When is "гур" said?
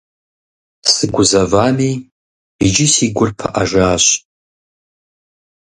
3.15-3.29